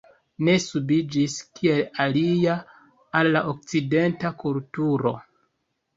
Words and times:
Ne 0.45 0.53
subiĝis, 0.61 1.35
kiel 1.59 1.83
aliaj, 2.05 2.57
al 3.21 3.31
la 3.37 3.47
okcidenta 3.53 4.37
kulturo. 4.45 5.17